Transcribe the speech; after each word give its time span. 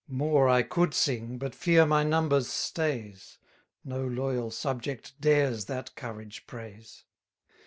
More 0.07 0.49
I 0.49 0.63
could 0.63 0.95
sing, 0.95 1.37
but 1.37 1.53
fear 1.53 1.85
my 1.85 2.03
numbers 2.03 2.47
stays; 2.47 3.37
No 3.85 4.03
loyal 4.03 4.49
subject 4.49 5.13
dares 5.21 5.65
that 5.65 5.93
courage 5.95 6.47
praise. 6.47 7.03